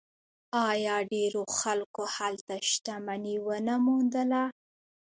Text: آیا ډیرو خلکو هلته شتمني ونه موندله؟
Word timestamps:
آیا 0.69 0.95
ډیرو 1.11 1.43
خلکو 1.59 2.03
هلته 2.15 2.53
شتمني 2.71 3.35
ونه 3.47 3.75
موندله؟ 3.85 4.43